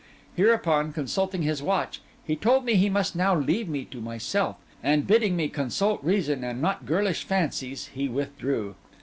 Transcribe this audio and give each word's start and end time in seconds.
Hereupon, 0.35 0.93
consulting 0.93 1.43
his 1.43 1.61
watch, 1.61 2.01
he 2.25 2.35
told 2.35 2.65
me 2.65 2.73
he 2.73 2.89
must 2.89 3.15
now 3.15 3.35
leave 3.35 3.69
me 3.69 3.85
to 3.85 4.01
myself; 4.01 4.55
and 4.81 5.05
bidding 5.05 5.35
me 5.35 5.47
consult 5.47 6.03
reason, 6.03 6.43
and 6.43 6.59
not 6.59 6.87
girlish 6.87 7.23
fancies, 7.23 7.91
he 7.93 8.09
withdrew. 8.09 8.73